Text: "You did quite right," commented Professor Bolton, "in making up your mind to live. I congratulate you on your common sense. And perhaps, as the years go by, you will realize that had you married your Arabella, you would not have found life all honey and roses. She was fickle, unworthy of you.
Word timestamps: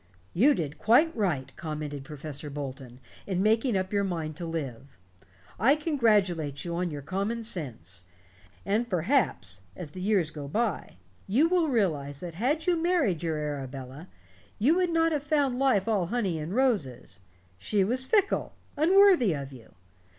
"You 0.33 0.55
did 0.55 0.79
quite 0.79 1.15
right," 1.15 1.55
commented 1.55 2.03
Professor 2.03 2.49
Bolton, 2.49 2.99
"in 3.27 3.43
making 3.43 3.77
up 3.77 3.93
your 3.93 4.03
mind 4.03 4.35
to 4.37 4.47
live. 4.47 4.97
I 5.59 5.75
congratulate 5.75 6.65
you 6.65 6.73
on 6.75 6.89
your 6.89 7.03
common 7.03 7.43
sense. 7.43 8.05
And 8.65 8.89
perhaps, 8.89 9.61
as 9.75 9.91
the 9.91 10.01
years 10.01 10.31
go 10.31 10.47
by, 10.47 10.95
you 11.27 11.47
will 11.47 11.67
realize 11.67 12.21
that 12.21 12.33
had 12.33 12.65
you 12.65 12.75
married 12.77 13.21
your 13.21 13.37
Arabella, 13.37 14.07
you 14.57 14.75
would 14.77 14.89
not 14.89 15.11
have 15.11 15.21
found 15.21 15.59
life 15.59 15.87
all 15.87 16.07
honey 16.07 16.39
and 16.39 16.55
roses. 16.55 17.19
She 17.59 17.83
was 17.83 18.03
fickle, 18.07 18.55
unworthy 18.75 19.33
of 19.35 19.53
you. 19.53 19.75